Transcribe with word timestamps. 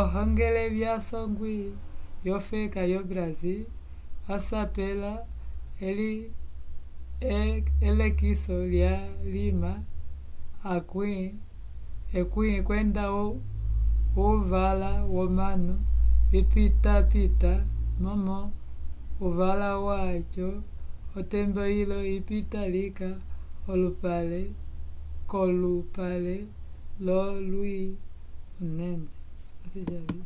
ohongele 0.00 0.64
yasongwi 0.82 1.56
yofeka 2.26 2.80
yo 2.92 3.00
brasil 3.10 3.60
vasapela 4.26 5.12
elekiso 7.88 8.56
lyalima 8.72 9.72
10 10.64 12.62
kwenda 12.68 13.02
uvala 14.28 14.90
womanu 15.16 15.74
vikapitapita 16.30 17.52
momo 18.02 18.38
uvala 19.26 19.68
waco 19.86 20.48
otembo 21.18 21.62
yilo 21.74 21.98
yipita 22.10 22.60
lika 22.74 23.10
k'olupale 23.64 24.40
wolwi 27.12 27.76
inene 28.64 30.24